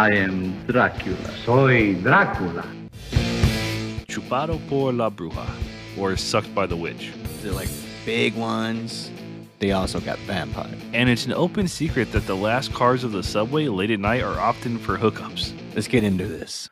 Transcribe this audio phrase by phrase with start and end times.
[0.00, 1.30] I am Dracula.
[1.44, 2.66] Soy Dracula.
[4.08, 5.46] Chupado por la bruja,
[5.98, 7.12] or sucked by the witch.
[7.42, 7.68] They're like
[8.06, 9.10] big ones.
[9.58, 10.74] They also got vampire.
[10.94, 14.22] And it's an open secret that the last cars of the subway late at night
[14.22, 15.52] are often for hookups.
[15.74, 16.70] Let's get into this.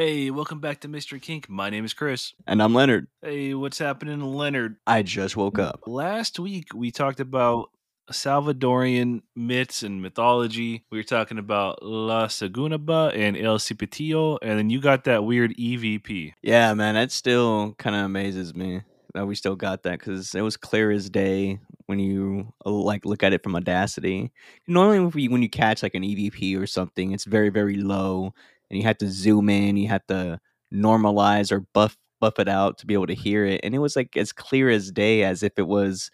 [0.00, 1.50] Hey, welcome back to Mystery Kink.
[1.50, 2.32] My name is Chris.
[2.46, 3.08] And I'm Leonard.
[3.20, 4.76] Hey, what's happening, Leonard?
[4.86, 5.82] I just woke up.
[5.86, 7.68] Last week we talked about
[8.10, 10.86] Salvadorian myths and mythology.
[10.90, 15.54] We were talking about La Siguanaba and El Cipitillo, and then you got that weird
[15.58, 16.32] EVP.
[16.40, 18.80] Yeah, man, that still kind of amazes me
[19.12, 23.22] that we still got that because it was clear as day when you like look
[23.22, 24.32] at it from Audacity.
[24.66, 28.32] Normally, when when you catch like an EVP or something, it's very very low,
[28.70, 30.40] and you had to zoom in, you had to
[30.72, 33.96] normalize or buff buff it out to be able to hear it, and it was
[33.96, 36.10] like as clear as day as if it was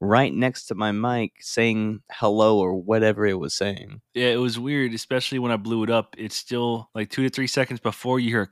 [0.00, 4.02] right next to my mic saying hello or whatever it was saying.
[4.12, 6.14] Yeah, it was weird, especially when I blew it up.
[6.18, 8.48] It's still like two to three seconds before you hear a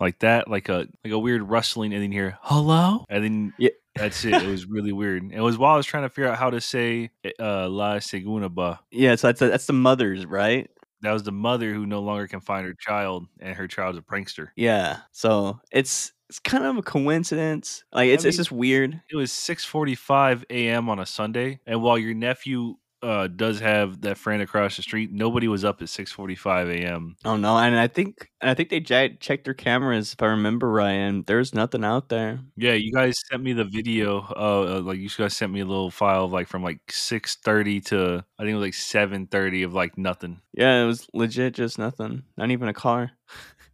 [0.00, 3.52] like that, like a like a weird rustling, and then you hear hello, and then
[3.58, 3.70] Yeah.
[3.94, 4.34] that's it.
[4.34, 5.30] It was really weird.
[5.32, 8.80] It was while I was trying to figure out how to say uh, La Siguanaba.
[8.90, 10.68] Yeah, so that's that's the mothers, right?
[11.04, 14.02] That was the mother who no longer can find her child, and her child's a
[14.02, 14.48] prankster.
[14.56, 14.98] Yeah.
[15.12, 17.84] So it's it's kind of a coincidence.
[17.92, 19.00] Like it's it's mean- just weird.
[19.10, 20.88] It was six forty five a.m.
[20.88, 25.12] on a Sunday, and while your nephew uh, does have that friend across the street,
[25.12, 27.16] nobody was up at six forty five a.m.
[27.24, 30.26] Oh no, and I think and I think they ja- checked their cameras if I
[30.26, 32.40] remember right, and there's nothing out there.
[32.56, 34.20] Yeah, you guys sent me the video.
[34.20, 37.36] Uh, uh, like you guys sent me a little file of like from like six
[37.36, 40.40] thirty to I think it was like seven thirty of like nothing.
[40.52, 42.24] Yeah, it was legit just nothing.
[42.36, 43.12] Not even a car.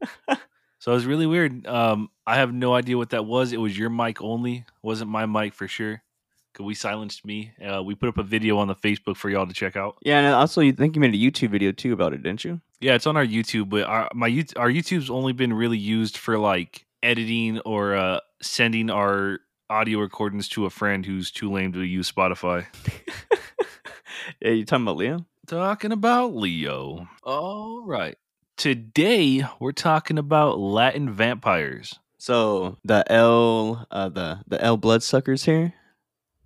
[0.81, 1.67] So it was really weird.
[1.67, 3.53] Um, I have no idea what that was.
[3.53, 4.65] It was your mic only.
[4.83, 6.03] Wasn't my mic for sure.
[6.61, 7.53] Cause we silenced me.
[7.65, 9.97] Uh, we put up a video on the Facebook for y'all to check out.
[10.03, 12.61] Yeah, and also you think you made a YouTube video too about it, didn't you?
[12.81, 14.27] Yeah, it's on our YouTube, but our my
[14.57, 19.39] our YouTube's only been really used for like editing or uh, sending our
[19.71, 22.67] audio recordings to a friend who's too lame to use Spotify.
[24.43, 25.25] yeah, you talking about Leo?
[25.47, 27.09] Talking about Leo.
[27.23, 28.19] All right.
[28.59, 31.99] Today we're talking about Latin vampires.
[32.19, 35.73] So the L, uh, the the L bloodsuckers here.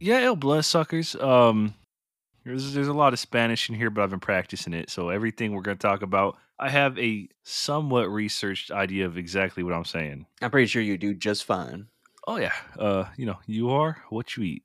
[0.04, 1.16] Yeah, El Bloodsuckers.
[1.16, 1.72] Um,
[2.44, 5.52] there's there's a lot of Spanish in here, but I've been practicing it, so everything
[5.52, 9.86] we're going to talk about, I have a somewhat researched idea of exactly what I'm
[9.86, 10.26] saying.
[10.42, 11.86] I'm pretty sure you do just fine.
[12.26, 14.64] Oh yeah, uh, you know, you are what you eat.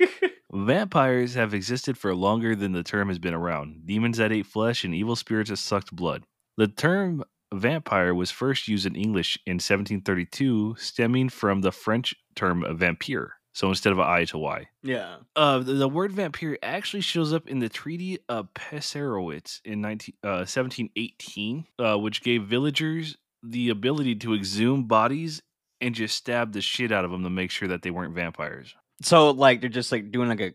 [0.50, 3.84] Vampires have existed for longer than the term has been around.
[3.84, 6.24] Demons that ate flesh and evil spirits that sucked blood.
[6.56, 12.64] The term vampire was first used in English in 1732, stemming from the French term
[12.78, 13.34] vampire.
[13.54, 14.66] So instead of an I to Y.
[14.82, 15.16] Yeah.
[15.36, 20.14] Uh, the, the word vampire actually shows up in the Treaty of Passarowitz in 19,
[20.24, 25.40] uh, 1718, uh, which gave villagers the ability to exhume bodies
[25.80, 28.74] and just stab the shit out of them to make sure that they weren't vampires.
[29.02, 30.54] So like they're just like doing like a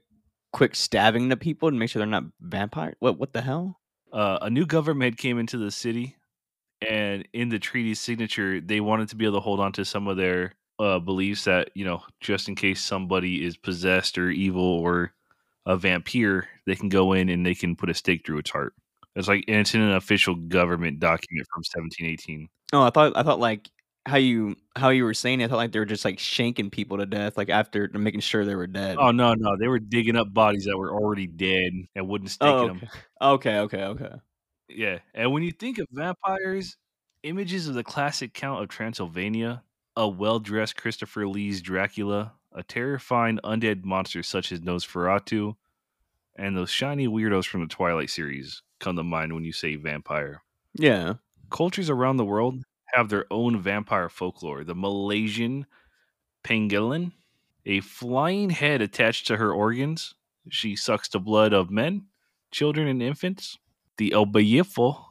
[0.52, 2.96] quick stabbing to people to make sure they're not vampire.
[3.00, 3.80] What what the hell?
[4.12, 6.16] Uh, a new government came into the city,
[6.82, 10.08] and in the treaty's signature, they wanted to be able to hold on to some
[10.08, 14.64] of their uh, beliefs that you know, just in case somebody is possessed or evil
[14.64, 15.14] or
[15.66, 18.74] a vampire, they can go in and they can put a stake through its heart.
[19.16, 22.48] It's like and it's in an official government document from 1718.
[22.74, 23.70] Oh, I thought I thought like
[24.06, 26.72] how you how you were saying it, I thought like they were just like shanking
[26.72, 28.98] people to death, like after making sure they were dead.
[29.00, 32.50] Oh no, no, they were digging up bodies that were already dead and wouldn't stake
[32.50, 32.78] Oh, them.
[33.22, 33.60] okay.
[33.60, 34.16] okay, okay, okay.
[34.70, 36.78] Yeah, and when you think of vampires,
[37.24, 39.64] images of the classic Count of Transylvania,
[39.96, 45.56] a well-dressed Christopher Lee's Dracula, a terrifying undead monster such as Nosferatu,
[46.36, 50.42] and those shiny weirdos from the Twilight series come to mind when you say vampire.
[50.74, 51.16] Yeah.
[51.50, 52.64] Cultures around the world
[52.94, 54.64] have their own vampire folklore.
[54.64, 55.66] The Malaysian
[56.44, 57.12] Penanggalan,
[57.66, 60.16] a flying head attached to her organs.
[60.50, 62.06] She sucks the blood of men,
[62.52, 63.58] children, and infants.
[63.98, 65.04] The El Bayifo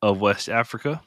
[0.00, 1.02] of West Africa,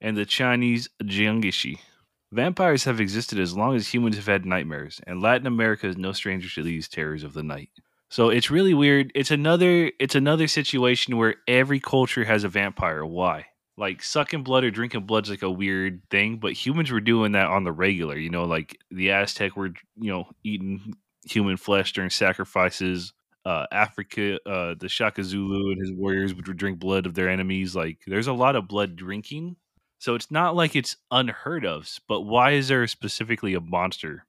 [0.00, 1.80] and the Chinese Jiangshi.
[2.30, 6.12] Vampires have existed as long as humans have had nightmares, and Latin America is no
[6.12, 7.70] stranger to these terrors of the night.
[8.10, 9.12] So it's really weird.
[9.14, 13.04] It's another it's another situation where every culture has a vampire.
[13.04, 13.46] Why?
[13.76, 17.46] Like sucking blood or drinking blood's like a weird thing, but humans were doing that
[17.46, 18.16] on the regular.
[18.16, 20.94] You know, like the Aztec were, you know, eating
[21.24, 23.12] human flesh during sacrifices.
[23.44, 27.74] Uh, Africa, uh, the Shaka Zulu and his warriors would drink blood of their enemies.
[27.74, 29.56] Like, there's a lot of blood drinking.
[29.98, 31.88] So it's not like it's unheard of.
[32.08, 34.26] But why is there specifically a monster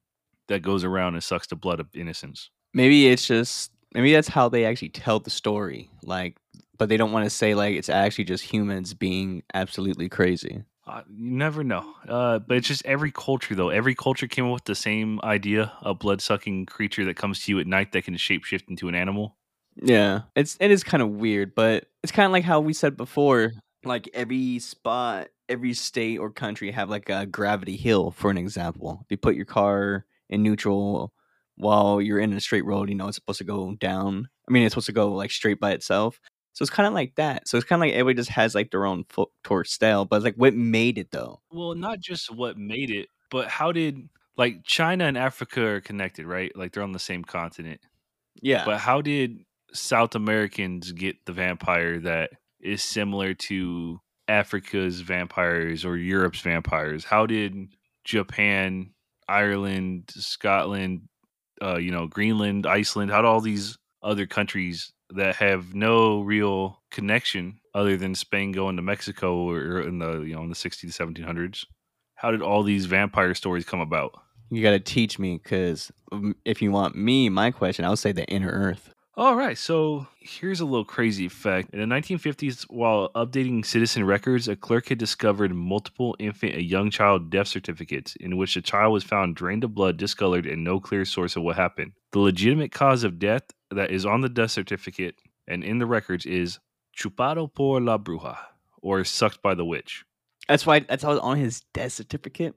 [0.50, 2.50] that goes around and sucks the blood of innocents.
[2.74, 5.90] Maybe it's just maybe that's how they actually tell the story.
[6.02, 6.36] Like,
[6.76, 10.64] but they don't want to say like it's actually just humans being absolutely crazy.
[10.86, 11.94] Uh, you never know.
[12.08, 13.68] Uh, but it's just every culture, though.
[13.68, 17.60] Every culture came up with the same idea: a blood-sucking creature that comes to you
[17.60, 19.36] at night that can shapeshift into an animal.
[19.76, 22.96] Yeah, it's it is kind of weird, but it's kind of like how we said
[22.96, 23.52] before.
[23.84, 29.00] Like every spot, every state or country have like a gravity hill, for an example.
[29.04, 31.12] If you put your car in neutral
[31.56, 34.28] while you're in a straight road, you know it's supposed to go down.
[34.48, 36.20] I mean, it's supposed to go like straight by itself.
[36.52, 37.48] So it's kind of like that.
[37.48, 40.22] So it's kind of like everybody just has like their own foot towards style, but
[40.22, 41.40] like what made it though?
[41.50, 46.26] Well, not just what made it, but how did like China and Africa are connected,
[46.26, 46.54] right?
[46.56, 47.80] Like they're on the same continent.
[48.42, 52.30] Yeah, But how did South Americans get the vampire that
[52.60, 57.04] is similar to Africa's vampires or Europe's vampires?
[57.04, 57.68] How did
[58.04, 58.92] Japan,
[59.28, 61.02] Ireland, Scotland,
[61.62, 66.82] uh, you know, Greenland, Iceland, how do all these other countries that have no real
[66.90, 70.80] connection other than Spain going to Mexico or in the you know in the 60s
[70.80, 71.64] to 1700s?
[72.14, 74.12] How did all these vampire stories come about?
[74.50, 75.92] you got to teach me because
[76.44, 78.92] if you want me, my question, I would say the inner Earth.
[79.20, 81.74] All right, so here's a little crazy fact.
[81.74, 86.90] In the 1950s, while updating citizen records, a clerk had discovered multiple infant and young
[86.90, 90.80] child death certificates in which the child was found drained of blood, discolored, and no
[90.80, 91.92] clear source of what happened.
[92.12, 96.24] The legitimate cause of death that is on the death certificate and in the records
[96.24, 96.58] is
[96.98, 98.38] chupado por la bruja,
[98.80, 100.02] or sucked by the witch.
[100.48, 102.54] That's why that's how it's on his death certificate.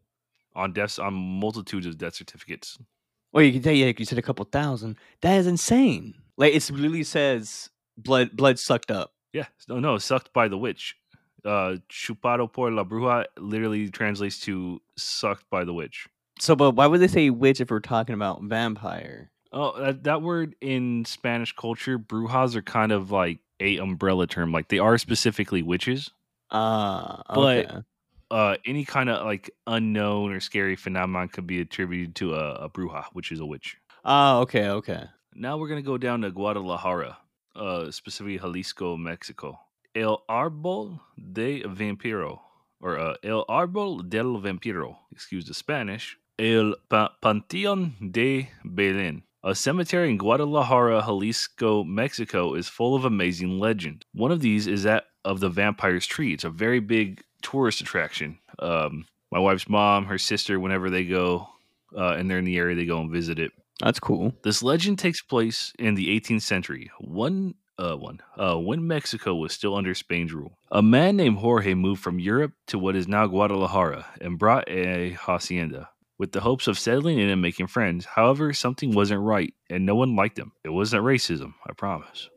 [0.55, 2.77] On deaths, on multitudes of death certificates.
[3.33, 4.95] Well, you can tell you you said a couple thousand.
[5.19, 6.13] That is insane.
[6.37, 9.13] Like it literally says blood blood sucked up.
[9.33, 10.95] Yeah, no, no, sucked by the witch.
[11.45, 16.07] Uh, chupado por la bruja literally translates to sucked by the witch.
[16.39, 19.29] So, but why would they say witch if we're talking about vampire?
[19.51, 24.51] Oh, that, that word in Spanish culture, brujas are kind of like a umbrella term.
[24.51, 26.09] Like they are specifically witches.
[26.51, 27.77] Ah, But- okay.
[28.31, 32.69] Uh, any kind of like unknown or scary phenomenon could be attributed to a, a
[32.69, 33.77] bruja, which is a witch.
[34.03, 35.03] Ah, okay, okay.
[35.35, 37.17] Now we're gonna go down to Guadalajara,
[37.55, 39.59] uh, specifically Jalisco, Mexico.
[39.95, 40.99] El Árbol
[41.31, 42.39] de Vampiro,
[42.81, 46.17] or uh, El Árbol del Vampiro, excuse the Spanish.
[46.39, 49.21] El pa- Panteón de Belén.
[49.43, 54.05] A cemetery in Guadalajara, Jalisco, Mexico is full of amazing legend.
[54.13, 56.33] One of these is that of the vampire's tree.
[56.33, 58.39] It's a very big tourist attraction.
[58.59, 61.49] Um, my wife's mom, her sister, whenever they go
[61.95, 63.51] uh, and they're in the area, they go and visit it.
[63.83, 64.33] That's cool.
[64.43, 66.89] This legend takes place in the 18th century.
[66.99, 70.57] One, uh, one, uh, when Mexico was still under Spain's rule.
[70.71, 75.11] A man named Jorge moved from Europe to what is now Guadalajara and brought a
[75.11, 78.05] hacienda with the hopes of settling in and making friends.
[78.05, 80.53] However, something wasn't right, and no one liked him.
[80.63, 82.29] It wasn't racism, I promise.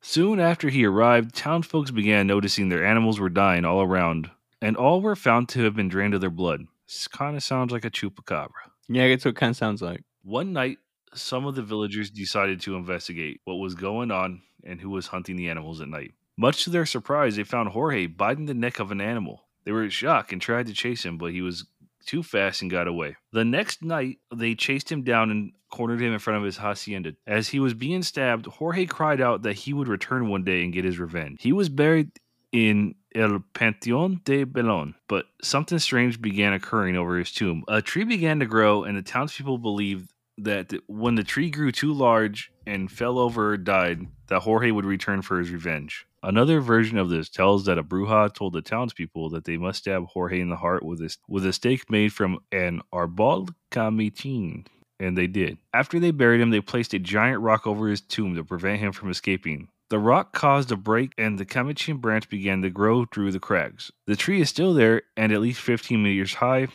[0.00, 4.30] Soon after he arrived, townsfolk began noticing their animals were dying all around,
[4.62, 6.62] and all were found to have been drained of their blood.
[6.86, 8.48] This kind of sounds like a chupacabra.
[8.88, 10.02] Yeah, that's what it kind of sounds like.
[10.24, 10.78] One night,
[11.12, 15.36] some of the villagers decided to investigate what was going on and who was hunting
[15.36, 16.12] the animals at night.
[16.38, 19.44] Much to their surprise, they found Jorge biting the neck of an animal.
[19.64, 21.66] They were shocked and tried to chase him, but he was
[22.06, 23.16] too fast and got away.
[23.32, 27.14] The next night, they chased him down and cornered him in front of his hacienda.
[27.26, 30.72] As he was being stabbed, Jorge cried out that he would return one day and
[30.72, 31.38] get his revenge.
[31.42, 32.10] He was buried
[32.50, 37.64] in El Panteón de Belén, but something strange began occurring over his tomb.
[37.68, 41.92] A tree began to grow, and the townspeople believed that when the tree grew too
[41.92, 46.06] large and fell over or died, that Jorge would return for his revenge.
[46.22, 50.06] Another version of this tells that a bruja told the townspeople that they must stab
[50.06, 54.66] Jorge in the heart with a, with a stake made from an arbol camichin,
[54.98, 55.58] and they did.
[55.74, 58.92] After they buried him, they placed a giant rock over his tomb to prevent him
[58.92, 59.68] from escaping.
[59.90, 63.92] The rock caused a break, and the camichin branch began to grow through the cracks.
[64.06, 66.68] The tree is still there and at least 15 meters high,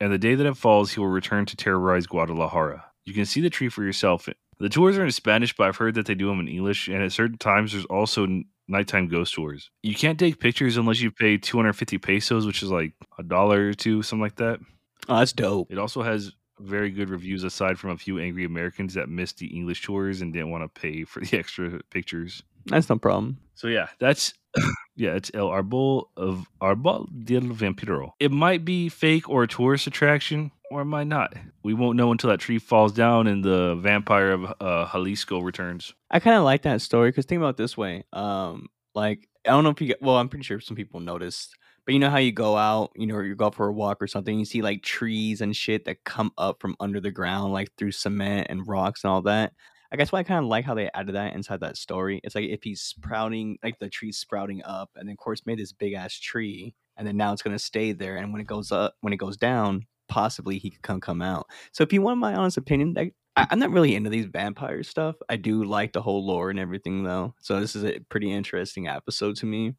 [0.00, 2.91] and the day that it falls, he will return to terrorize Guadalajara.
[3.04, 4.28] You can see the tree for yourself.
[4.58, 7.02] The tours are in Spanish, but I've heard that they do them in English, and
[7.02, 8.26] at certain times, there's also
[8.68, 9.70] nighttime ghost tours.
[9.82, 13.74] You can't take pictures unless you pay 250 pesos, which is like a dollar or
[13.74, 14.60] two, something like that.
[15.08, 15.70] Oh, that's dope.
[15.70, 19.48] It also has very good reviews aside from a few angry Americans that missed the
[19.48, 22.42] English tours and didn't want to pay for the extra pictures.
[22.66, 23.38] That's no problem.
[23.54, 24.34] So yeah, that's
[24.96, 28.12] yeah, it's El Arbol of Arbol del Vampiro.
[28.20, 31.34] It might be fake or a tourist attraction, or it might not.
[31.62, 35.94] We won't know until that tree falls down and the vampire of uh, Jalisco returns.
[36.10, 38.04] I kind of like that story because think about this way.
[38.12, 41.94] Um, like I don't know if you, well, I'm pretty sure some people noticed, But
[41.94, 44.38] you know how you go out, you know, you go for a walk or something,
[44.38, 47.92] you see like trees and shit that come up from under the ground, like through
[47.92, 49.52] cement and rocks and all that.
[49.92, 52.20] I guess why I kind of like how they added that inside that story.
[52.24, 55.58] It's like if he's sprouting, like the tree's sprouting up, and then of course made
[55.58, 58.16] this big ass tree, and then now it's gonna stay there.
[58.16, 61.46] And when it goes up, when it goes down, possibly he could come come out.
[61.72, 65.16] So if you want my honest opinion, I, I'm not really into these vampire stuff.
[65.28, 67.34] I do like the whole lore and everything though.
[67.40, 69.74] So this is a pretty interesting episode to me.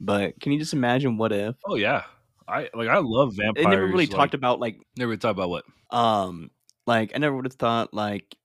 [0.00, 2.04] But can you just imagine what if Oh yeah,
[2.48, 3.64] I like I love vampires.
[3.64, 5.64] they never really like, talked about like Never really talked about what.
[5.90, 6.50] um
[6.86, 8.36] like I never would have thought like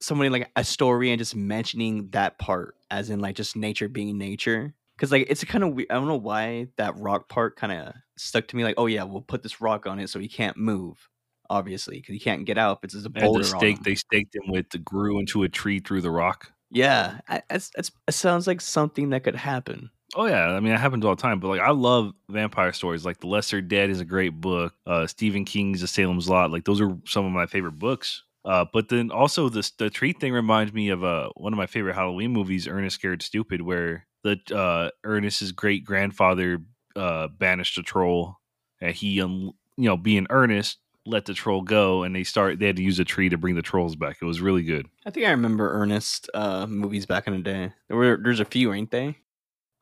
[0.00, 4.16] somebody like a story and just mentioning that part as in like just nature being
[4.16, 5.90] nature because like it's kind of weird.
[5.90, 8.64] I don't know why that rock part kind of stuck to me.
[8.64, 11.08] Like, oh yeah, we'll put this rock on it so he can't move,
[11.48, 12.78] obviously, because he can't get out.
[12.78, 15.48] If it's just a boulder the stake they staked him with the grew into a
[15.48, 16.52] tree through the rock.
[16.70, 19.90] Yeah, I- that's that's it sounds like something that could happen.
[20.16, 21.40] Oh yeah, I mean it happens all the time.
[21.40, 23.04] But like I love vampire stories.
[23.06, 24.74] Like The Lesser Dead is a great book.
[24.86, 26.50] Uh, Stephen King's The Salem's Lot.
[26.50, 28.22] Like those are some of my favorite books.
[28.44, 31.66] Uh, but then also the the tree thing reminds me of uh one of my
[31.66, 36.62] favorite Halloween movies, Ernest Scared Stupid, where the uh Ernest's great grandfather
[36.96, 38.36] uh banished a troll,
[38.80, 42.66] and he um you know being Ernest let the troll go, and they start they
[42.66, 44.18] had to use a tree to bring the trolls back.
[44.20, 44.86] It was really good.
[45.06, 47.72] I think I remember Ernest uh movies back in the day.
[47.88, 49.16] There were there's a few, ain't they?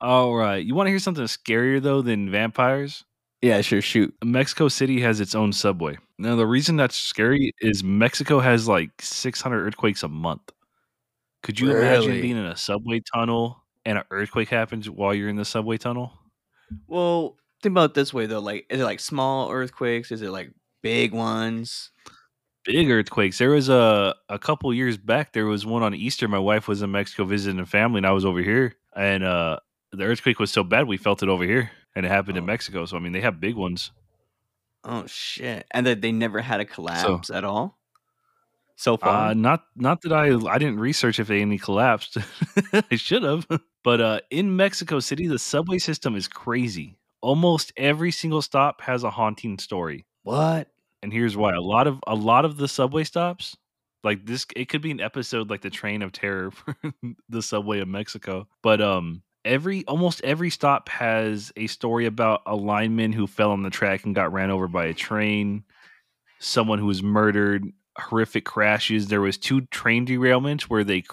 [0.00, 3.04] All right, you want to hear something scarier though than vampires?
[3.42, 3.80] Yeah, sure.
[3.80, 4.14] Shoot.
[4.24, 5.96] Mexico City has its own subway.
[6.18, 10.50] Now, the reason that's scary is Mexico has like 600 earthquakes a month.
[11.44, 15.36] Could you imagine being in a subway tunnel and an earthquake happens while you're in
[15.36, 16.12] the subway tunnel?
[16.86, 18.40] Well, think about it this way though.
[18.40, 20.12] Like, is it like small earthquakes?
[20.12, 20.52] Is it like
[20.82, 21.90] big ones?
[22.64, 23.38] Big earthquakes.
[23.38, 25.32] There was a a couple years back.
[25.32, 26.28] There was one on Easter.
[26.28, 28.74] My wife was in Mexico visiting family, and I was over here.
[28.94, 29.58] And uh,
[29.92, 32.46] the earthquake was so bad we felt it over here, and it happened in Oh.
[32.46, 32.84] Mexico.
[32.84, 33.90] So I mean, they have big ones.
[34.84, 35.66] Oh shit!
[35.70, 37.77] And that they never had a collapse at all.
[38.78, 42.16] So far, Uh, not not that I I didn't research if any collapsed.
[42.72, 43.46] I should have.
[43.84, 46.98] But uh, in Mexico City, the subway system is crazy.
[47.22, 50.68] Almost every single stop has a haunting story, what?
[51.02, 53.56] and here's why: a lot of a lot of the subway stops,
[54.04, 56.76] like this, it could be an episode like the Train of Terror for
[57.28, 58.46] the subway of Mexico.
[58.62, 63.62] But um, every almost every stop has a story about a lineman who fell on
[63.62, 65.64] the track and got ran over by a train,
[66.40, 67.64] someone who was murdered,
[67.98, 69.08] horrific crashes.
[69.08, 71.04] There was two train derailments where they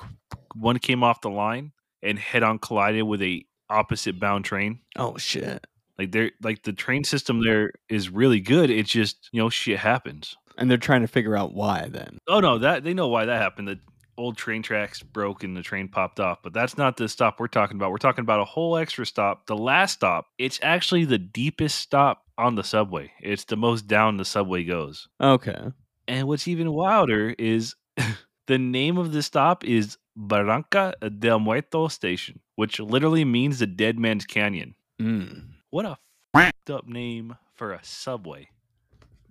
[0.55, 4.79] one came off the line and head on collided with a opposite bound train.
[4.97, 5.65] Oh shit!
[5.97, 8.69] Like they're like the train system there is really good.
[8.69, 10.35] It's just, you know, shit happens.
[10.57, 11.87] And they're trying to figure out why.
[11.89, 13.67] Then Oh no, that they know why that happened.
[13.67, 13.79] The
[14.17, 16.39] old train tracks broke and the train popped off.
[16.41, 17.91] But that's not the stop we're talking about.
[17.91, 19.47] We're talking about a whole extra stop.
[19.47, 23.11] The last stop, it's actually the deepest stop on the subway.
[23.21, 25.07] It's the most down the subway goes.
[25.19, 25.71] okay.
[26.07, 27.75] And what's even wilder is
[28.47, 33.99] the name of the stop is Barranca del Muerto Station, which literally means the dead
[33.99, 34.75] man's canyon.
[35.01, 35.47] Mm.
[35.69, 35.97] What a
[36.33, 38.49] fucked up name for a subway.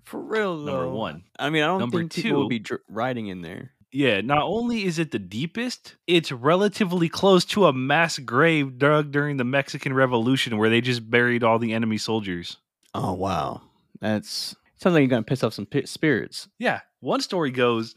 [0.05, 0.73] For real though.
[0.73, 1.25] Number one.
[1.39, 3.73] I mean, I don't Number think people will be dr- riding in there.
[3.91, 9.13] Yeah, not only is it the deepest, it's relatively close to a mass grave dug
[9.13, 12.57] during the Mexican Revolution where they just buried all the enemy soldiers.
[12.93, 13.63] Oh wow,
[14.01, 16.49] that's sounds like you're gonna piss off some pi spirits.
[16.59, 17.95] Yeah, one story goes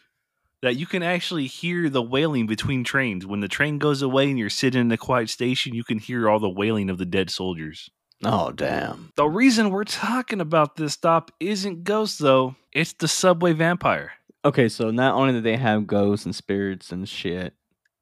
[0.62, 3.26] that you can actually hear the wailing between trains.
[3.26, 6.30] When the train goes away and you're sitting in a quiet station, you can hear
[6.30, 7.90] all the wailing of the dead soldiers.
[8.24, 9.12] Oh damn.
[9.16, 12.56] The reason we're talking about this stop isn't ghosts, though.
[12.74, 14.14] It's the subway vampire.
[14.44, 17.54] Okay, so not only do they have ghosts and spirits and shit,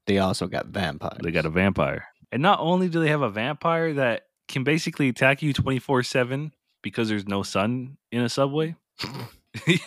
[0.07, 1.17] they also got vampires.
[1.21, 2.05] They got a vampire.
[2.31, 6.51] And not only do they have a vampire that can basically attack you 24 7
[6.85, 8.75] because there's no sun in a subway.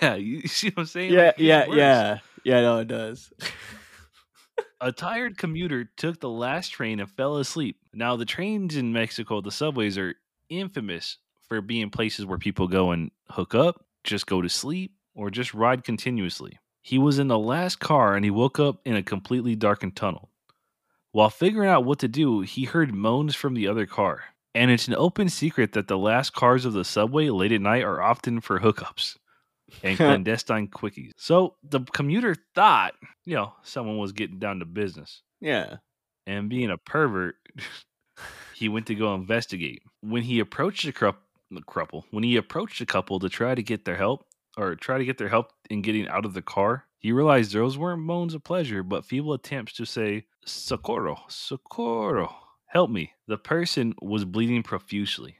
[0.03, 1.13] yeah, you see what I'm saying?
[1.13, 2.61] yeah, Like, yeah, yeah, yeah.
[2.61, 3.33] No, it does.
[4.81, 7.77] A tired commuter took the last train and fell asleep.
[7.93, 10.17] Now, the trains in Mexico, the subways are
[10.49, 15.31] infamous for being places where people go and hook up, just go to sleep, or
[15.31, 16.59] just ride continuously.
[16.83, 20.31] He was in the last car and he woke up in a completely darkened tunnel.
[21.13, 24.25] While figuring out what to do, he heard moans from the other car.
[24.59, 27.85] And it's an open secret that the last cars of the subway late at night
[27.85, 29.17] are often for hookups
[29.85, 31.13] and clandestine quickies.
[31.17, 35.23] So the commuter thought, you know, someone was getting down to business.
[35.41, 35.77] yeah.
[36.27, 37.37] And being a pervert,
[38.55, 39.81] he went to go investigate.
[40.01, 43.97] When he approached the couple, when he approached the couple to try to get their
[43.97, 47.53] help or try to get their help in getting out of the car, he realized
[47.53, 52.35] those weren't moans of pleasure, but feeble attempts to say "socorro, socorro,
[52.69, 55.37] help me." The person was bleeding profusely,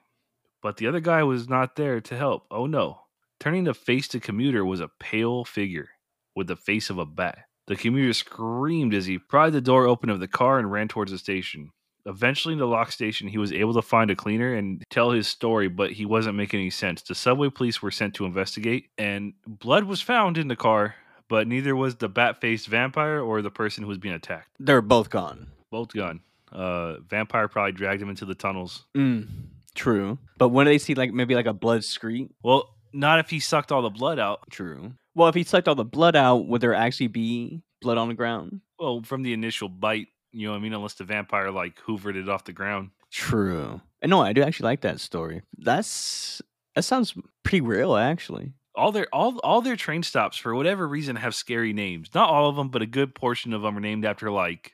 [0.63, 2.47] but the other guy was not there to help.
[2.51, 3.03] Oh no.
[3.41, 5.91] Turning to face the commuter was a pale figure
[6.35, 7.47] with the face of a bat.
[7.69, 11.13] The commuter screamed as he pried the door open of the car and ran towards
[11.13, 11.71] the station.
[12.07, 15.29] Eventually, in the lock station, he was able to find a cleaner and tell his
[15.29, 17.03] story, but he wasn't making any sense.
[17.03, 20.95] The subway police were sent to investigate, and blood was found in the car,
[21.29, 24.49] but neither was the bat faced vampire or the person who was being attacked.
[24.59, 25.49] They're both gone.
[25.71, 26.21] Both gone.
[26.53, 28.85] Uh, vampire probably dragged him into the tunnels.
[28.97, 29.29] Mm,
[29.75, 30.19] true.
[30.39, 33.41] But when do they see like maybe like a blood scream, Well, not if he
[33.41, 34.41] sucked all the blood out.
[34.51, 34.93] true.
[35.15, 38.15] Well, if he sucked all the blood out, would there actually be blood on the
[38.15, 38.61] ground?
[38.79, 40.73] Well, from the initial bite, you know what I mean?
[40.75, 42.91] Unless the vampire like hoovered it off the ground.
[43.11, 43.81] True.
[44.01, 45.43] And no, I do actually like that story.
[45.59, 46.41] That's
[46.77, 48.53] that sounds pretty real, actually.
[48.77, 52.11] all their all all their train stops for whatever reason have scary names.
[52.15, 54.73] Not all of them, but a good portion of them are named after like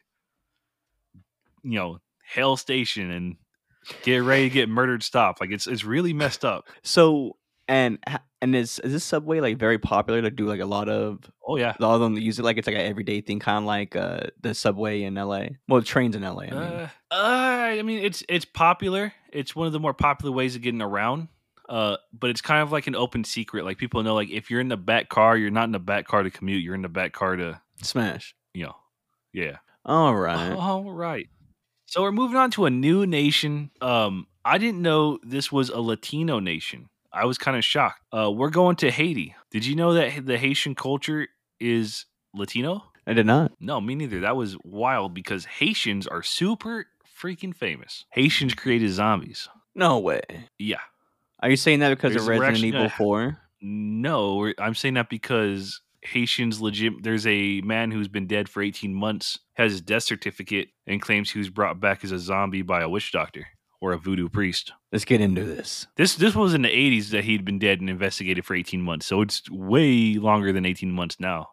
[1.65, 3.37] you know Hell Station and
[4.03, 5.41] Get Ready to Get Murdered Stop.
[5.41, 6.69] Like it's it's really messed up.
[6.83, 7.99] So and
[8.43, 11.57] and is is this subway like very popular to do like a lot of Oh
[11.57, 11.75] yeah.
[11.79, 13.97] a lot of them use it like it's like an everyday thing, kind of like
[13.97, 15.47] uh the subway in LA.
[15.69, 16.43] Well, the trains in LA.
[16.43, 16.53] I mean.
[16.55, 17.17] Uh, uh,
[17.79, 19.13] I mean it's it's popular.
[19.33, 21.29] It's one of the more popular ways of getting around.
[21.67, 23.65] Uh, but it's kind of like an open secret.
[23.65, 26.07] Like people know, like if you're in the back car, you're not in the back
[26.07, 26.63] car to commute.
[26.63, 28.35] You're in the back car to, Smash.
[28.53, 28.77] you know,
[29.33, 29.57] yeah.
[29.87, 30.53] All right.
[30.53, 31.27] All right.
[31.95, 33.71] So we're moving on to a new nation.
[33.81, 36.89] Um, I didn't know this was a Latino nation.
[37.13, 38.01] I was kind of shocked.
[38.13, 39.37] Uh, we're going to Haiti.
[39.53, 41.29] Did you know that the Haitian culture
[41.61, 42.83] is Latino?
[43.07, 43.53] I did not.
[43.61, 44.19] No, me neither.
[44.19, 46.87] That was wild because Haitians are super
[47.17, 48.07] freaking famous.
[48.11, 49.49] Haitians created zombies.
[49.77, 50.23] No way.
[50.59, 50.81] Yeah.
[51.39, 53.39] Are you saying that because There's- of Resident Evil 4?
[53.61, 57.03] No, I'm saying that because Haitians legit.
[57.03, 61.31] There's a man who's been dead for 18 months, has his death certificate, and claims
[61.31, 63.47] he was brought back as a zombie by a witch doctor
[63.81, 64.73] or a voodoo priest.
[64.93, 65.87] Let's get into this.
[65.97, 69.07] This this was in the 80s that he'd been dead and investigated for 18 months,
[69.07, 71.49] so it's way longer than 18 months now.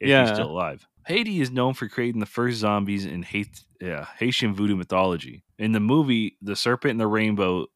[0.00, 0.22] If Yeah.
[0.26, 0.86] he's still alive.
[1.06, 5.42] Haiti is known for creating the first zombies in Haitian voodoo mythology.
[5.58, 7.66] In the movie The Serpent and the Rainbow,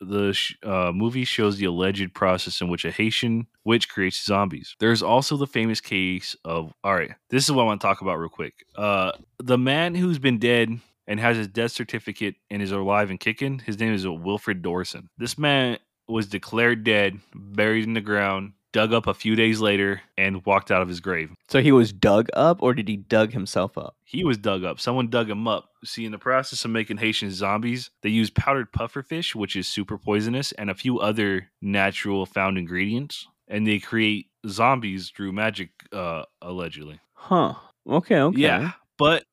[0.00, 4.76] the sh- uh, movie shows the alleged process in which a Haitian witch creates zombies.
[4.78, 7.12] There's also the famous case of all right.
[7.30, 8.54] This is what I want to talk about real quick.
[8.76, 13.20] Uh, the man who's been dead and has his death certificate and is alive and
[13.20, 13.60] kicking.
[13.60, 15.08] His name is Wilfred Doricent.
[15.18, 15.78] This man
[16.08, 20.70] was declared dead, buried in the ground, dug up a few days later, and walked
[20.70, 21.30] out of his grave.
[21.48, 23.96] So he was dug up, or did he dug himself up?
[24.04, 24.78] He was dug up.
[24.78, 25.70] Someone dug him up.
[25.84, 29.96] See, in the process of making Haitian zombies, they use powdered pufferfish, which is super
[29.96, 33.26] poisonous, and a few other natural found ingredients.
[33.48, 37.00] And they create zombies through magic, uh, allegedly.
[37.14, 37.54] Huh.
[37.88, 38.20] Okay.
[38.20, 38.38] Okay.
[38.40, 39.24] Yeah, but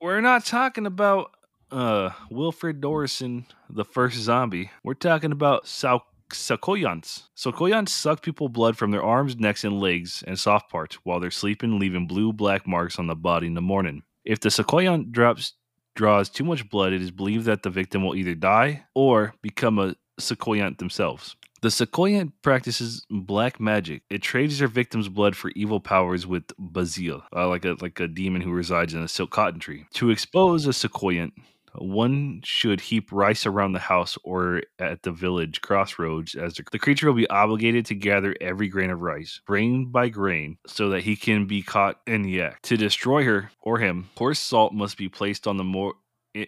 [0.00, 1.30] we're not talking about
[1.70, 4.70] uh Wilfred Doricent, the first zombie.
[4.82, 7.24] We're talking about Sau- Sakoyans.
[7.36, 11.30] Sakoyans suck people blood from their arms, necks, and legs and soft parts while they're
[11.30, 14.02] sleeping, leaving blue black marks on the body in the morning.
[14.24, 15.54] If the Sakoyan drops
[15.94, 19.78] draws too much blood, it is believed that the victim will either die or become
[19.78, 21.36] a Sakoyant themselves.
[21.62, 24.02] The Sakoyant practices black magic.
[24.08, 28.08] It trades their victims' blood for evil powers with Bazil, uh, like a like a
[28.08, 29.84] demon who resides in a silk cotton tree.
[29.94, 31.32] To expose a Sakoyant,
[31.74, 37.06] one should heap rice around the house or at the village crossroads, as the, creature
[37.06, 41.16] will be obligated to gather every grain of rice, grain by grain, so that he
[41.16, 42.64] can be caught in the act.
[42.64, 45.92] To destroy her or him, coarse salt must be placed on the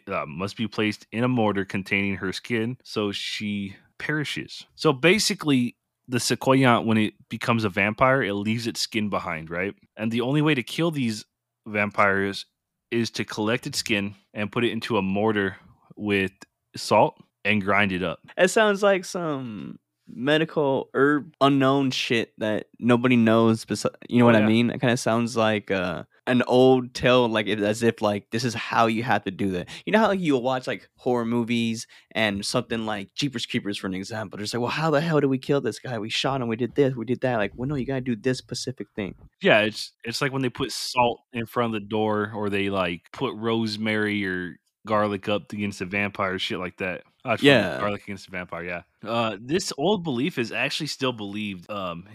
[0.06, 4.66] uh, must be placed in a mortar containing her skin, so she perishes.
[4.74, 5.76] So basically,
[6.08, 9.74] the sequoiant, when it becomes a vampire, it leaves its skin behind, right?
[9.96, 11.24] And the only way to kill these
[11.66, 12.46] vampires
[12.92, 15.56] is to collect its skin and put it into a mortar
[15.96, 16.32] with
[16.76, 18.20] salt and grind it up.
[18.36, 19.78] It sounds like some
[20.08, 23.64] medical herb unknown shit that nobody knows.
[23.64, 24.70] besi- You know Oh, what I mean?
[24.70, 28.54] It kind of sounds like uh, an old tale, like as if like this is
[28.54, 29.68] how you have to do that.
[29.84, 33.88] You know how like, you'll watch like horror movies and something like Jeepers Creepers, for
[33.88, 34.36] an example.
[34.36, 35.98] They're just like, well, how the hell did we kill this guy?
[35.98, 36.48] We shot him.
[36.48, 36.94] We did this.
[36.94, 37.36] We did that.
[37.38, 39.14] Like, well, no, you gotta do this specific thing.
[39.40, 42.70] Yeah, it's it's like when they put salt in front of the door or they
[42.70, 44.56] like put rosemary or
[44.86, 47.02] garlic up against a vampire, shit like that.
[47.24, 47.78] Funny, Yeah.
[47.78, 48.64] garlic against a vampire.
[48.64, 48.82] Yeah.
[49.08, 51.70] Uh, this old belief is actually still believed.
[51.70, 52.08] Um,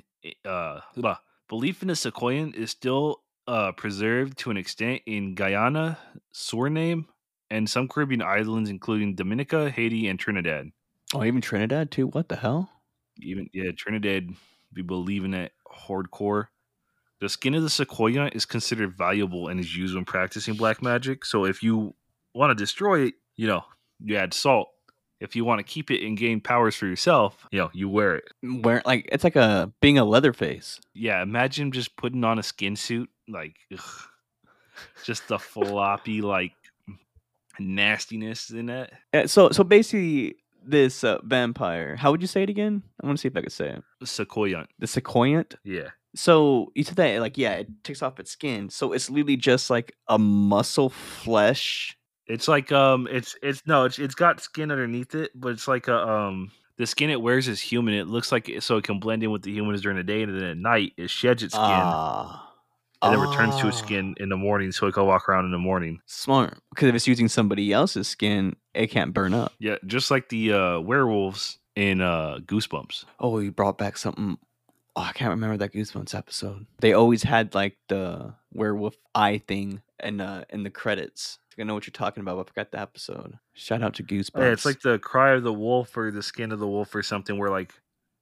[0.45, 1.17] uh, blah.
[1.47, 5.97] belief in the Sequoian is still uh preserved to an extent in Guyana,
[6.33, 7.05] Suriname,
[7.49, 10.71] and some Caribbean islands, including Dominica, Haiti, and Trinidad.
[11.13, 12.07] Oh, even Trinidad too.
[12.07, 12.69] What the hell?
[13.21, 14.29] Even yeah, Trinidad
[14.73, 16.47] be believing it hardcore.
[17.19, 21.25] The skin of the sequoia is considered valuable and is used when practicing black magic.
[21.25, 21.95] So if you
[22.35, 23.63] want to destroy it, you know,
[23.99, 24.69] you add salt
[25.19, 28.17] If you want to keep it and gain powers for yourself, you know, you wear
[28.17, 28.25] it.
[28.43, 30.79] Where like it's like a being a Leatherface.
[30.93, 33.79] Yeah, imagine just putting on a skin suit, like ugh,
[35.03, 36.53] just the floppy like
[37.59, 38.91] nastiness in it.
[39.13, 41.95] Uh, So so basically, this uh, vampire.
[41.95, 42.83] How would you say it again?
[43.01, 43.83] I want to see if I could say it.
[44.07, 44.69] Sequoiant.
[44.79, 45.55] The sequoiant.
[45.63, 45.89] Yeah.
[46.15, 48.69] So you said that like yeah, it takes off its skin.
[48.69, 51.95] So it's literally just like a muscle flesh.
[52.27, 55.87] It's like um it's it's no, it's it's got skin underneath it, but it's like
[55.87, 57.93] a um the skin it wears is human.
[57.93, 60.23] It looks like it, so it can blend in with the humans during the day,
[60.23, 62.46] and then at night it sheds its skin Ah.
[63.01, 63.85] And then returns to its Ah.
[63.85, 66.01] skin in the morning, so it can walk around in the morning.
[66.05, 66.57] Smart.
[66.69, 69.53] Because if it's using somebody else's skin, it can't burn up.
[69.59, 73.05] Yeah, just like the uh, werewolves in uh, Goosebumps.
[73.19, 74.37] Oh, he brought back something.
[74.95, 76.65] Oh, I can't remember that Goosebumps episode.
[76.79, 81.37] They always had like the werewolf eye thing in uh in the credits.
[81.59, 83.33] I know what you're talking about, but I forgot the episode.
[83.53, 84.37] Shout out to Goosebumps.
[84.39, 87.01] Yeah, it's like the cry of the wolf or the skin of the wolf or
[87.03, 87.73] something where like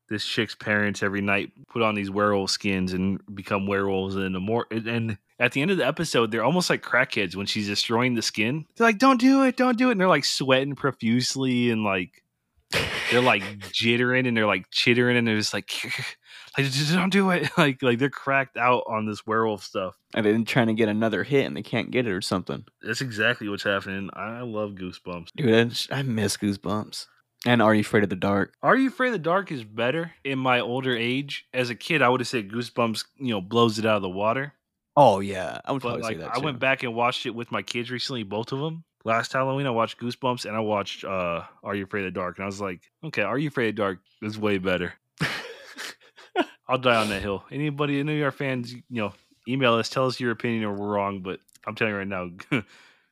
[0.09, 4.39] this chick's parents every night put on these werewolf skins and become werewolves and the
[4.39, 8.15] more and- at the end of the episode they're almost like crackheads when she's destroying
[8.15, 8.65] the skin.
[8.77, 9.93] They're like, Don't do it, don't do it.
[9.93, 12.23] And they're like sweating profusely and like
[13.11, 15.71] they're like jittering and they're like chittering and they're just like
[16.57, 17.49] like just don't do it.
[17.57, 19.95] Like like they're cracked out on this werewolf stuff.
[20.13, 22.63] and then trying to get another hit and they can't get it or something.
[22.81, 24.09] That's exactly what's happening.
[24.13, 25.29] I love Goosebumps.
[25.35, 27.07] Dude, I, just- I miss Goosebumps.
[27.47, 28.53] And Are You Afraid of the Dark?
[28.63, 31.45] Are You Afraid of the Dark is better in my older age.
[31.53, 34.09] As a kid, I would have said Goosebumps, you know, blows it out of the
[34.09, 34.53] water.
[34.97, 36.35] Oh yeah, I would But probably like, say that.
[36.35, 38.83] I went back and watched it with my kids recently, both of them.
[39.03, 42.37] Last Halloween, I watched Goosebumps and I watched uh, Are You Afraid of the Dark,
[42.37, 44.93] and I was like, okay, Are You Afraid of the Dark is way better.
[46.67, 47.43] I'll die on that hill.
[47.51, 49.13] Anybody, any of our fans, you know,
[49.47, 51.21] email us, tell us your opinion, or we're wrong.
[51.21, 52.63] But I'm telling you right now, go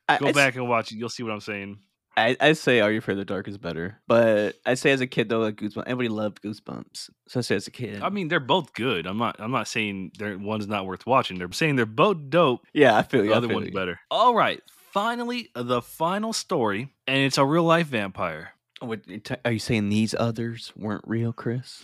[0.08, 0.96] I, I s- back and watch it.
[0.96, 1.78] You'll see what I'm saying.
[2.16, 5.00] I, I say Are You Afraid of the Dark is better, but I say as
[5.00, 7.10] a kid though, like Goosebumps, everybody loved Goosebumps.
[7.28, 8.02] So I say as a kid.
[8.02, 9.06] I mean, they're both good.
[9.06, 9.36] I'm not.
[9.38, 11.38] I'm not saying they're one's not worth watching.
[11.38, 12.66] They're saying they're both dope.
[12.72, 13.34] yeah, I feel The you.
[13.34, 13.72] Other feel one's you.
[13.72, 13.98] better.
[14.10, 14.62] All right.
[14.92, 18.50] Finally, the final story, and it's a real life vampire.
[18.80, 19.00] What,
[19.44, 21.82] are you saying these others weren't real, Chris?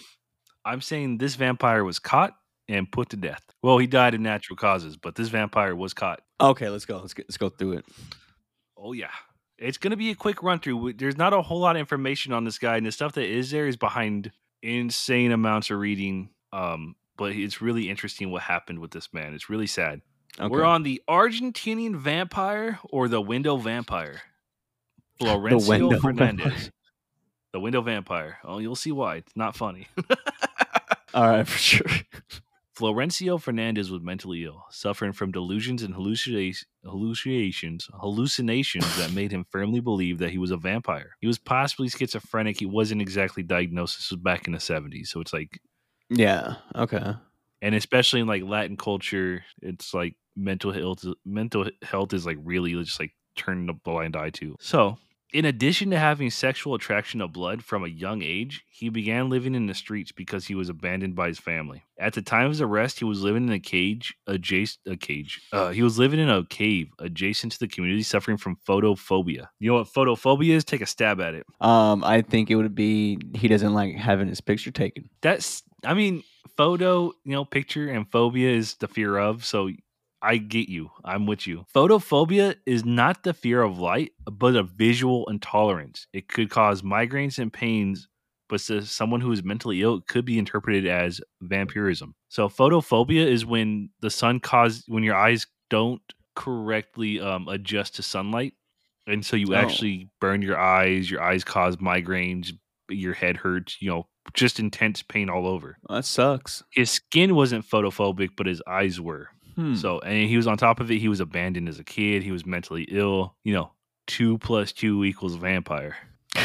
[0.65, 2.35] I'm saying this vampire was caught
[2.69, 3.43] and put to death.
[3.63, 6.21] Well, he died of natural causes, but this vampire was caught.
[6.41, 6.99] Okay, let's go.
[6.99, 7.85] Let's get, let's go through it.
[8.77, 9.11] Oh yeah.
[9.61, 10.95] It's going to be a quick run through.
[10.95, 13.51] There's not a whole lot of information on this guy, and the stuff that is
[13.51, 16.31] there is behind insane amounts of reading.
[16.53, 19.35] Um, but it's really interesting what happened with this man.
[19.35, 20.01] It's really sad.
[20.39, 20.49] Okay.
[20.49, 24.23] We're on the Argentinian vampire or the window vampire.
[25.21, 26.47] Florencio window Fernandez.
[26.47, 26.71] vampire.
[27.53, 28.39] The window vampire.
[28.45, 29.17] Oh, you'll see why.
[29.17, 29.89] It's not funny.
[31.15, 31.87] All right, for sure.
[32.81, 39.81] Florencio Fernandez was mentally ill, suffering from delusions and hallucinations, hallucinations that made him firmly
[39.81, 41.11] believe that he was a vampire.
[41.21, 42.59] He was possibly schizophrenic.
[42.59, 43.99] He wasn't exactly diagnosed.
[43.99, 45.09] This was back in the 70s.
[45.09, 45.61] So it's like,
[46.09, 46.55] Yeah.
[46.75, 47.13] Okay.
[47.61, 51.05] and especially in like Latin culture, it's like mental health.
[51.27, 54.57] Mental health is like really just like turning a blind eye to.
[54.59, 54.97] So,
[55.33, 59.55] in addition to having sexual attraction to blood from a young age, he began living
[59.55, 61.83] in the streets because he was abandoned by his family.
[61.99, 65.41] At the time of his arrest, he was living in a cage adjacent a cage.
[65.53, 69.47] Uh, he was living in a cave adjacent to the community, suffering from photophobia.
[69.59, 70.65] You know what photophobia is?
[70.65, 71.47] Take a stab at it.
[71.61, 75.09] Um, I think it would be he doesn't like having his picture taken.
[75.21, 76.23] that's i mean
[76.57, 79.71] photo you know picture and phobia is the fear of so
[80.23, 81.65] i get you i'm with you.
[81.75, 86.07] Photophobia is not the fear of light but a visual intolerance.
[86.13, 88.09] It could cause migraines and pains
[88.49, 92.15] but to someone who is mentally ill it could be interpreted as vampirism.
[92.29, 96.03] So photophobia is when the sun cause when your eyes don't
[96.35, 98.55] correctly um, adjust to sunlight
[99.07, 99.55] and so you Oh.
[99.57, 102.53] actually burn your eyes your eyes cause migraines
[102.89, 105.77] your head hurts you know just intense pain all over.
[105.89, 106.63] That sucks.
[106.73, 109.29] his skin wasn't photophobic but his eyes were
[109.61, 109.75] Hmm.
[109.75, 112.33] so and he was on top of it he was abandoned as a kid he
[112.33, 113.73] was mentally ill you know
[114.07, 115.97] two plus two equals vampire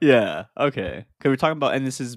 [0.00, 0.44] yeah.
[0.58, 1.04] Okay.
[1.18, 2.16] Because we're talking about, and this is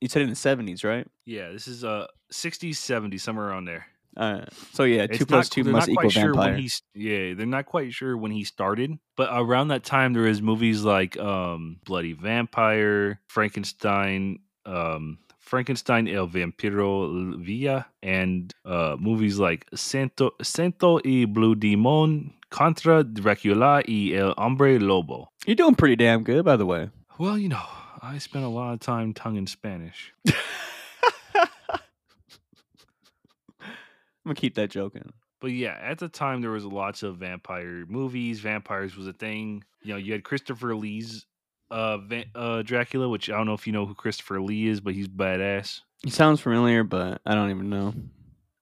[0.00, 1.06] you said in the seventies, right?
[1.26, 3.86] yeah this is uh 60s 70s somewhere around there
[4.18, 4.48] right.
[4.72, 6.52] So yeah, two plus not- two must not equal sure vampire.
[6.52, 10.26] when he's yeah they're not quite sure when he started but around that time there
[10.26, 15.18] is movies like um bloody vampire frankenstein um
[15.50, 23.82] frankenstein el vampiro villa and uh movies like santo santo y blue demon contra dracula
[23.88, 26.90] y el hombre lobo You're doing pretty damn good, by the way.
[27.18, 27.66] well you know
[28.00, 30.12] i spent a lot of time tongue in spanish
[34.22, 35.12] I'm gonna keep that joking.
[35.40, 38.40] But yeah, at the time there was lots of vampire movies.
[38.40, 39.64] Vampires was a thing.
[39.82, 41.24] you know, you had Christopher Lee's
[41.70, 41.98] uh,
[42.34, 45.08] uh Dracula, which I don't know if you know who Christopher Lee is, but he's
[45.08, 45.80] badass.
[46.02, 47.94] He sounds familiar, but I don't even know.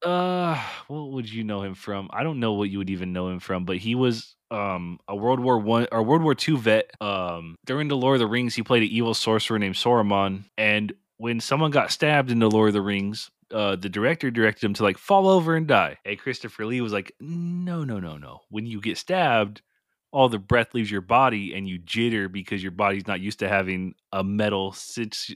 [0.05, 2.09] Uh, what would you know him from?
[2.12, 5.14] I don't know what you would even know him from, but he was um a
[5.14, 6.90] World War One or World War Two vet.
[7.01, 10.92] Um, during the Lord of the Rings, he played an evil sorcerer named Sauron, and
[11.18, 14.75] when someone got stabbed in the Lord of the Rings, uh, the director directed him
[14.75, 15.99] to like fall over and die.
[16.05, 18.40] And Christopher Lee was like, no, no, no, no.
[18.51, 19.62] When you get stabbed,
[20.11, 23.49] all the breath leaves your body and you jitter because your body's not used to
[23.49, 24.75] having a metal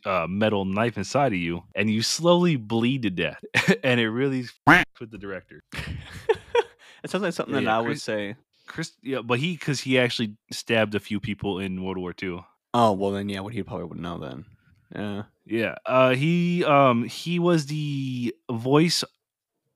[0.07, 3.43] uh, metal knife inside of you and you slowly bleed to death
[3.85, 4.45] and it really
[5.01, 5.63] with the director.
[7.05, 8.37] It sounds like something Yeah, that yeah, i would say.
[8.69, 12.39] Chris yeah but he because he actually stabbed a few people in world war ii
[12.75, 14.45] oh well then yeah what he probably would know then.
[14.95, 15.23] Yeah.
[15.45, 19.03] Yeah uh he um he was the voice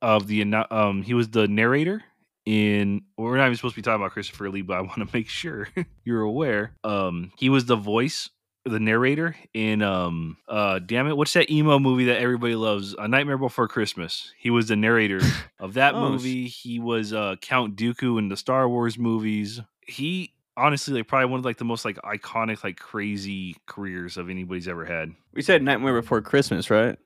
[0.00, 2.04] of the um he was the narrator
[2.46, 5.08] in we're not even supposed to be talking about Christopher Lee, but I want to
[5.12, 5.68] make sure
[6.04, 6.72] you're aware.
[6.84, 8.30] Um he was the voice,
[8.64, 12.94] the narrator in um uh damn it, what's that emo movie that everybody loves?
[12.98, 14.32] A Nightmare Before Christmas.
[14.38, 15.20] He was the narrator
[15.60, 16.46] of that Oh, movie.
[16.46, 19.60] He was uh Count Dooku in the Star Wars movies.
[19.86, 24.30] He honestly like probably one of like the most like iconic like crazy careers of
[24.30, 25.12] anybody's ever had.
[25.34, 26.96] we said nightmare before christmas right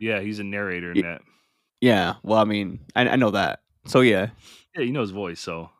[0.00, 1.20] Yeah, he's a narrator in Ye- that.
[1.82, 4.28] yeah well i mean i, I know that so yeah
[4.76, 5.70] Yeah, you know his voice, so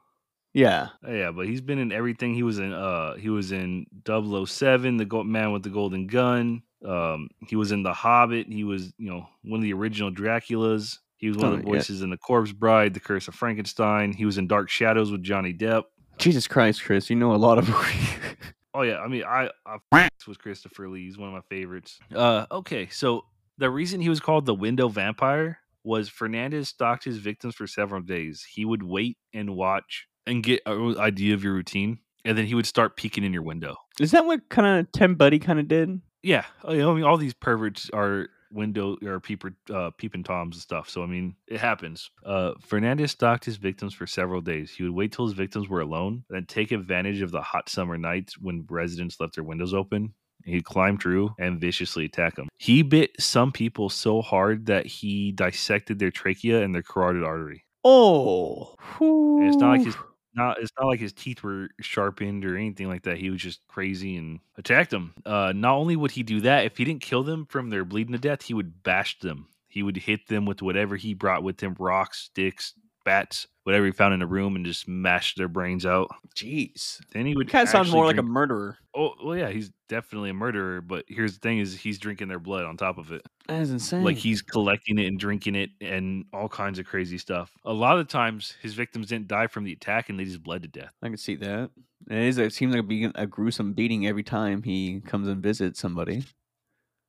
[0.55, 2.35] yeah yeah, but he's been in everything.
[2.35, 6.63] He was in uh he was in 007, the Gold Man with the Golden Gun.
[6.85, 8.47] Um he was in The Hobbit.
[8.49, 10.99] He was, you know, one of the original Draculas.
[11.19, 14.13] He was one of Oh, the voices in The Corpse Bride, The Curse of Frankenstein.
[14.13, 15.85] He was in Dark Shadows with Johnny Depp.
[16.19, 17.69] jesus christ chris you know a lot of
[18.75, 19.49] Oh yeah, I mean I,
[19.93, 21.05] I with Christopher Lee.
[21.05, 21.99] He's one of my favorites.
[22.15, 23.25] Uh okay, so
[23.59, 28.03] the reason he was called the Window Vampire was Fernandez stalked his victims for several
[28.03, 28.45] days.
[28.51, 32.55] He would wait and watch and get an idea of your routine, and then he
[32.55, 33.77] would start peeking in your window.
[34.01, 37.05] is that what kind of Ted Bundy kind of did Yeah, oh, know, I mean,
[37.05, 40.89] all these perverts are window or peeper, uh, peeping toms and stuff.
[40.89, 42.11] So I mean, it happens.
[42.25, 44.73] Uh, Fernandez stalked his victims for several days.
[44.73, 47.97] He would wait till his victims were alone, then take advantage of the hot summer
[47.97, 50.15] nights when residents left their windows open.
[50.47, 52.49] He'd climb through and viciously attack them.
[52.57, 57.65] He bit some people so hard that he dissected their trachea and their carotid artery.
[57.85, 59.97] oh And it's not like his
[60.37, 63.17] not it's not like his teeth were sharpened or anything like that.
[63.17, 65.15] He was just crazy and attacked them.
[65.25, 68.13] Uh, not only would he do that, if he didn't kill them from their bleeding
[68.13, 69.49] to death, he would bash them.
[69.69, 72.75] He would hit them with whatever he brought with him rocks, sticks,
[73.07, 76.11] bats, whatever he found in the room, and just mashed their brains out.
[76.35, 79.51] jeez Then he would kind of sounds actually more like a murderer Oh well, yeah,
[79.51, 80.81] he's definitely a murderer.
[80.81, 83.23] But here's the thing: is he's drinking their blood on top of it.
[83.47, 87.19] that is insane Like he's collecting it and drinking it and all kinds of crazy
[87.19, 87.53] stuff.
[87.67, 90.63] A lot of times, his victims didn't die from the attack, and they just bled
[90.63, 90.95] to death.
[91.03, 91.71] I can see that.
[92.11, 92.39] It is.
[92.39, 96.25] It seems like a, a gruesome beating every time he comes and visits somebody.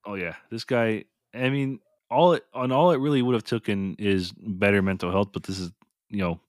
[0.05, 1.05] Oh yeah, this guy.
[1.33, 1.79] I mean,
[2.12, 5.29] all it on all it really would have taken is better mental health.
[5.31, 5.71] But this is
[6.09, 6.39] you know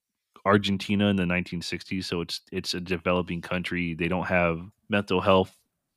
[0.44, 3.94] Argentina in the 1960s, so it's it's a developing country.
[3.94, 5.54] They don't have mental health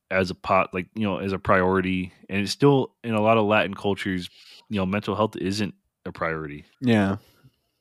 [0.10, 3.38] as a pot like you know as a priority, and it's still in a lot
[3.38, 4.30] of Latin cultures.
[4.69, 5.74] You know, mental health isn't
[6.06, 6.65] a priority.
[6.80, 7.17] Yeah.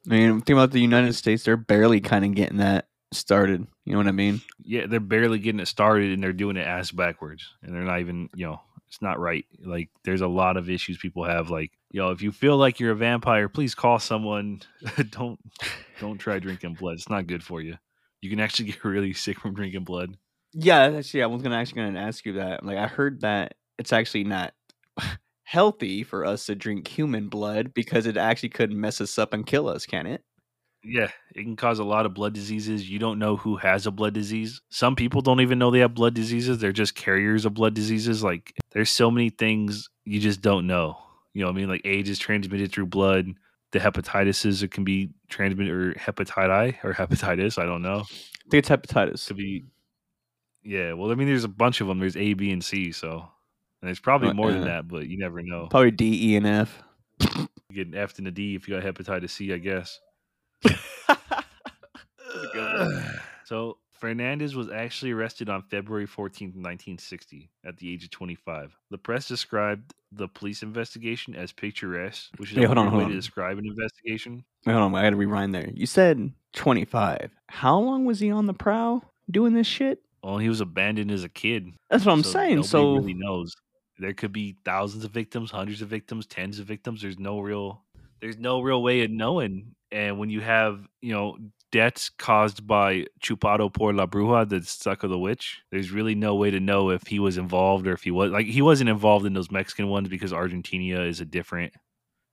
[0.06, 1.44] I mean, think about the United States.
[1.44, 3.66] They're barely kind of getting that started.
[3.84, 4.40] You know what I mean?
[4.62, 8.00] Yeah, they're barely getting it started, and they're doing it ass backwards, and they're not
[8.00, 9.44] even you know it's not right.
[9.64, 11.50] Like there's a lot of issues people have.
[11.50, 14.62] Like know, if you feel like you're a vampire, please call someone.
[15.11, 15.40] don't
[15.98, 16.94] don't try drinking blood.
[16.94, 17.76] It's not good for you.
[18.20, 20.16] You can actually get really sick from drinking blood.
[20.53, 22.64] Yeah, actually, I was gonna actually gonna ask you that.
[22.64, 24.53] Like, I heard that it's actually not
[25.44, 29.46] healthy for us to drink human blood because it actually could mess us up and
[29.46, 29.87] kill us.
[29.87, 30.22] Can it?
[30.83, 32.88] Yeah, it can cause a lot of blood diseases.
[32.88, 34.62] You don't know who has a blood disease.
[34.70, 36.59] Some people don't even know they have blood diseases.
[36.59, 38.24] They're just carriers of blood diseases.
[38.24, 40.96] Like there's so many things you just don't know.
[41.34, 41.68] You know what I mean?
[41.68, 43.28] Like AIDS is transmitted through blood.
[43.72, 47.56] The hepatitises it can be transmitted or hepatitis or hepatitis.
[47.56, 48.00] I don't know.
[48.00, 49.28] I think it's hepatitis.
[49.28, 49.64] Could be
[50.64, 52.00] Yeah, well I mean there's a bunch of them.
[52.00, 53.28] There's A, B, and C, so
[53.80, 55.68] and there's probably Uh, more than uh, that, but you never know.
[55.70, 56.82] Probably D, E, and F.
[57.36, 60.00] You get an F and a D if you got hepatitis C, I guess.
[63.44, 68.74] So Fernandez was actually arrested on February 14th, 1960, at the age of 25.
[68.90, 72.98] The press described the police investigation as picturesque, which is Hey, a hold on, hold
[72.98, 73.10] way on.
[73.10, 74.42] to describe an investigation.
[74.64, 75.68] Wait, hold on, I gotta rewind there.
[75.74, 77.30] You said 25.
[77.48, 80.00] How long was he on the prowl doing this shit?
[80.24, 81.72] Well, he was abandoned as a kid.
[81.90, 82.56] That's what I'm so saying.
[82.56, 83.54] Nobody So, really knows.
[83.98, 87.02] There could be thousands of victims, hundreds of victims, tens of victims.
[87.02, 87.82] There's no real,
[88.20, 89.74] there's no real way of knowing.
[89.92, 91.37] And when you have, you know,
[91.72, 95.61] deaths caused by chupado por la bruja, the suck of the witch.
[95.70, 98.46] There's really no way to know if he was involved or if he was like
[98.46, 101.72] he wasn't involved in those Mexican ones because Argentina is a different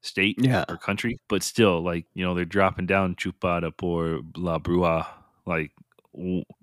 [0.01, 0.65] state Yeah.
[0.69, 1.19] or country.
[1.29, 5.05] But still, like you know, they're dropping down chupada por la bruja.
[5.45, 5.71] Like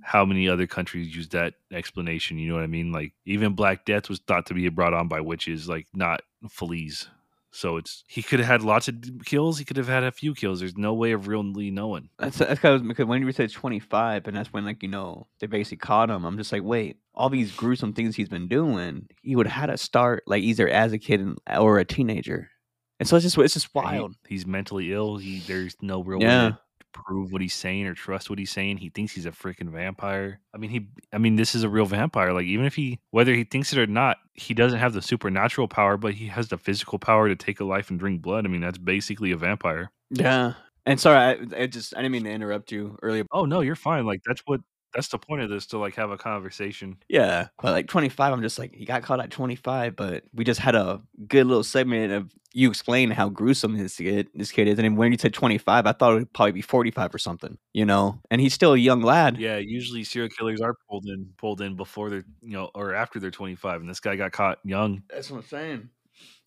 [0.02, 2.38] how many other countries use that explanation?
[2.38, 2.90] You know what I mean?
[2.92, 7.08] Like even Black Death was thought to be brought on by witches, like not fleas.
[7.56, 9.58] So it's he could have had lots of kills.
[9.58, 10.58] He could have had a few kills.
[10.58, 12.08] There's no way of really knowing.
[12.18, 15.28] That's that's because because when you said twenty five, and that's when like you know
[15.38, 16.24] they basically caught him.
[16.24, 19.66] I'm just like, wait, all these gruesome things he's been doing, he would have had
[19.72, 21.24] to start like either as a kid
[21.56, 22.50] or a teenager,
[22.98, 24.14] and so it's just it's just And he- wild.
[24.28, 25.18] he's mentally ill.
[25.18, 26.52] He there's no real Yeah.
[26.94, 28.78] Prove what he's saying or trust what he's saying.
[28.78, 30.40] He thinks he's a freaking vampire.
[30.54, 30.86] I mean, he.
[31.12, 32.32] I mean, this is a real vampire.
[32.32, 35.68] Like even if he, whether he thinks it or not, he doesn't have the supernatural
[35.68, 38.46] power, but he has the physical power to take a life and drink blood.
[38.46, 39.90] I mean, that's basically a vampire.
[40.10, 40.54] Yeah,
[40.86, 43.24] and sorry, I, I just I didn't mean to interrupt you earlier.
[43.32, 44.06] Oh no, you're fine.
[44.06, 44.60] Like that's what
[44.94, 46.96] that's the point of this to like have a conversation.
[47.08, 50.60] Yeah, but like 25, I'm just like he got caught at 25, but we just
[50.60, 54.78] had a good little segment of you explaining how gruesome this kid this kid is,
[54.78, 57.58] and then when you said 25, I thought it would probably be 45 or something,
[57.72, 58.20] you know.
[58.30, 59.38] And he's still a young lad.
[59.38, 63.18] Yeah, usually serial killers are pulled in pulled in before they're you know or after
[63.18, 65.02] they're 25, and this guy got caught young.
[65.10, 65.90] That's what I'm saying.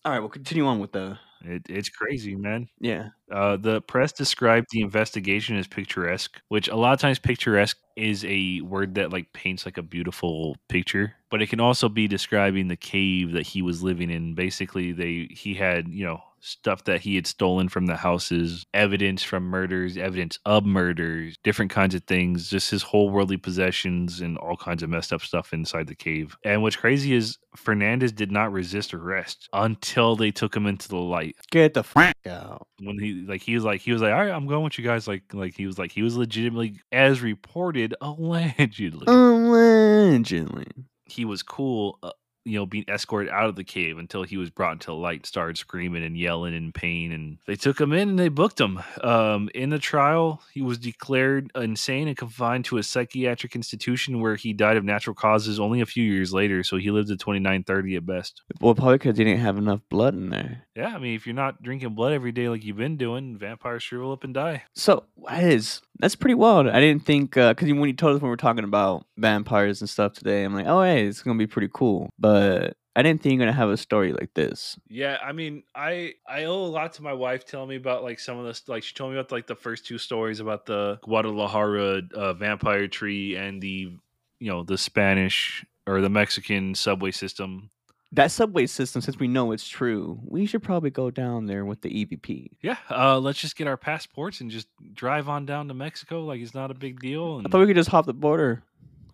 [0.04, 2.68] All right, we'll continue on with the It, it's crazy, man.
[2.80, 3.10] yeah.
[3.30, 8.24] Uh, the press described the investigation as picturesque, which a lot of times picturesque is
[8.26, 12.68] a word that like paints like a beautiful picture, but it can also be describing
[12.68, 14.34] the cave that he was living in.
[14.34, 19.22] Basically, they he had you know stuff that he had stolen from the houses, evidence
[19.22, 24.38] from murders, evidence of murders, different kinds of things, just his whole worldly possessions and
[24.38, 26.36] all kinds of messed up stuff inside the cave.
[26.44, 30.96] And what's crazy is Fernandez did not resist arrest until they took him into the
[30.96, 32.66] light Get the fuck out.
[32.80, 34.84] when he like he was like he was like all right i'm going with you
[34.84, 40.66] guys like like he was like he was legitimately as reported allegedly Allegedly.
[41.06, 42.10] he was cool uh,
[42.48, 45.58] you know being escorted out of the cave until he was brought into light started
[45.58, 49.48] screaming and yelling in pain and they took him in and they booked him um
[49.54, 54.52] in the trial he was declared insane and confined to a psychiatric institution where he
[54.52, 57.96] died of natural causes only a few years later so he lived to 29 30
[57.96, 60.64] at best Well, he didn't have enough blood in there.
[60.78, 63.82] Yeah i mean if you're not drinking blood every day like you've been doing vampires
[63.82, 66.68] shrivel up and die So that is that's pretty wild.
[66.68, 69.90] I didn't think because when you told us when we were talking about vampires and
[69.90, 72.08] stuff today, I'm like, oh hey, it's gonna be pretty cool.
[72.18, 74.78] But I didn't think you're gonna have a story like this.
[74.88, 78.20] Yeah, I mean, I I owe a lot to my wife telling me about like
[78.20, 78.68] some of this.
[78.68, 82.88] Like she told me about like the first two stories about the Guadalajara uh, vampire
[82.88, 83.92] tree and the
[84.40, 87.70] you know the Spanish or the Mexican subway system.
[88.12, 91.82] That subway system, since we know it's true, we should probably go down there with
[91.82, 92.52] the EVP.
[92.62, 96.24] Yeah, uh, let's just get our passports and just drive on down to Mexico.
[96.24, 97.36] Like it's not a big deal.
[97.36, 98.62] And I thought we could just hop the border.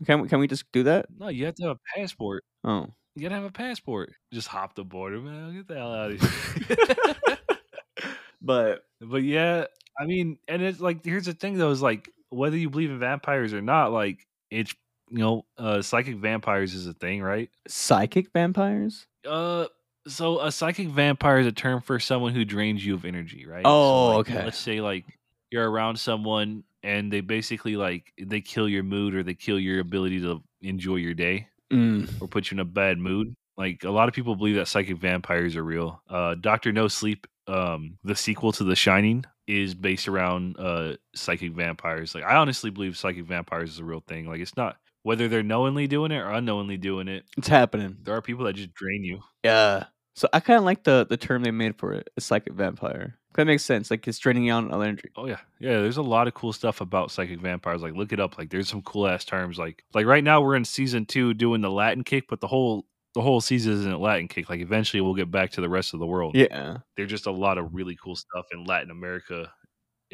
[0.06, 1.06] Can we, can we just do that?
[1.18, 2.44] no, you have to have a passport.
[2.62, 4.12] Oh, You gotta have a passport.
[4.32, 5.54] Just hop the border, man.
[5.54, 6.20] Get the hell out of
[6.68, 8.06] here.
[8.40, 9.64] but But yeah,
[10.00, 12.98] I mean, and it's like here's the thing though, is like whether you believe in
[13.00, 14.74] vampires or not, like it's
[15.10, 17.50] you know, uh psychic vampires is a thing, right?
[17.68, 19.06] psychic vampires?
[19.28, 19.66] Uh
[20.06, 23.62] so a psychic vampire is a term for someone who drains you of energy, right?
[23.64, 24.44] Oh, so like, okay.
[24.44, 25.04] Let's say like
[25.50, 29.80] you're around someone and they basically like they kill your mood or they kill your
[29.80, 32.08] ability to enjoy your day Mm.
[32.20, 33.34] or put you in a bad mood.
[33.56, 36.02] Like a lot of people believe that psychic vampires are real.
[36.10, 41.52] Uh, Doctor No Sleep, um, the sequel to The Shining, is based around uh, psychic
[41.52, 42.14] vampires.
[42.14, 44.28] Like I honestly believe psychic vampires is a real thing.
[44.28, 47.24] Like it's not whether they're knowingly doing it or unknowingly doing it.
[47.36, 47.98] It's happening.
[48.02, 49.20] There are people that just drain you.
[49.44, 49.84] Yeah.
[50.16, 52.46] So I kind of like the the term they made for it, It's like a
[52.46, 53.18] psychic vampire.
[53.34, 53.90] That makes sense.
[53.90, 55.10] Like it's draining you out on energy.
[55.16, 55.80] Oh yeah, yeah.
[55.80, 57.82] There's a lot of cool stuff about psychic vampires.
[57.82, 58.38] Like look it up.
[58.38, 59.58] Like there's some cool ass terms.
[59.58, 62.86] Like like right now we're in season two doing the Latin kick, but the whole
[63.14, 64.48] the whole season isn't Latin kick.
[64.48, 66.34] Like eventually we'll get back to the rest of the world.
[66.34, 66.78] Yeah.
[66.96, 69.52] there's just a lot of really cool stuff in Latin America,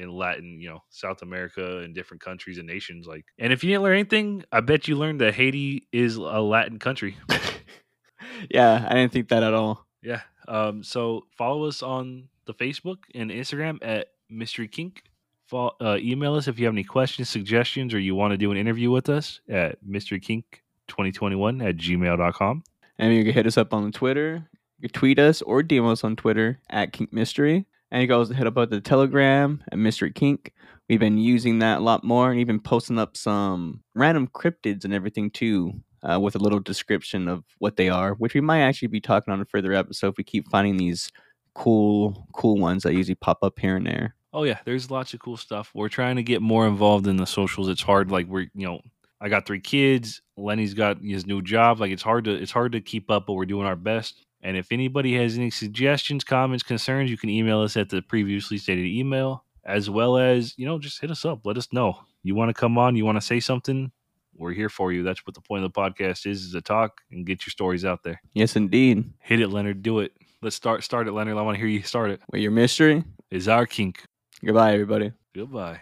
[0.01, 3.07] in Latin, you know, South America, and different countries and nations.
[3.07, 6.41] Like, and if you didn't learn anything, I bet you learned that Haiti is a
[6.41, 7.17] Latin country.
[8.51, 9.87] yeah, I didn't think that at all.
[10.03, 10.23] yeah.
[10.49, 10.83] Um.
[10.83, 15.05] So follow us on the Facebook and Instagram at Mystery Kink.
[15.47, 18.51] Fo- uh, email us if you have any questions, suggestions, or you want to do
[18.51, 22.63] an interview with us at mysterykink2021 at gmail.com.
[22.99, 24.49] And you can hit us up on Twitter.
[24.79, 27.67] You can tweet us or DM us on Twitter at Kink Mystery.
[27.91, 30.53] And you also hit up the Telegram at Mystery Kink.
[30.89, 34.95] We've been using that a lot more and even posting up some random cryptids and
[34.95, 35.73] everything too,
[36.03, 39.33] uh, with a little description of what they are, which we might actually be talking
[39.33, 41.11] on a further episode if we keep finding these
[41.55, 44.15] cool, cool ones that usually pop up here and there.
[44.33, 45.71] Oh yeah, there's lots of cool stuff.
[45.75, 47.69] We're trying to get more involved in the socials.
[47.69, 48.11] It's hard.
[48.11, 48.81] Like we're you know,
[49.21, 50.23] I got three kids.
[50.37, 51.81] Lenny's got his new job.
[51.81, 54.25] Like it's hard to it's hard to keep up, but we're doing our best.
[54.43, 58.59] And if anybody has any suggestions, comments, concerns, you can email us at the previously
[58.59, 61.41] stated email, as well as you know, just hit us up.
[61.45, 62.97] Let us know you want to come on.
[62.97, 63.91] You want to say something.
[64.37, 65.03] We're here for you.
[65.03, 67.85] That's what the point of the podcast is: is to talk and get your stories
[67.85, 68.21] out there.
[68.33, 69.05] Yes, indeed.
[69.21, 69.83] Hit it, Leonard.
[69.83, 70.13] Do it.
[70.43, 70.83] Let's start.
[70.83, 71.37] Start it, Leonard.
[71.37, 72.21] I want to hear you start it.
[72.33, 73.05] Wait, your mystery?
[73.31, 74.05] Is our kink.
[74.45, 75.13] Goodbye, everybody.
[75.35, 75.81] Goodbye.